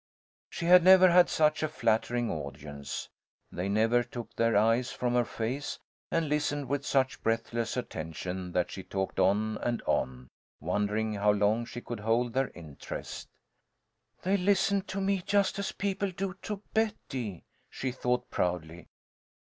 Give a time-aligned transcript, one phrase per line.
[0.49, 3.07] She had never had such a flattering audience.
[3.51, 5.77] They never took their eyes from her face,
[6.09, 10.29] and listened with such breathless attention that she talked on and on,
[10.59, 13.27] wondering how long she could hold their interest.
[14.23, 18.87] "They listen to me just as people do to Betty," she thought, proudly.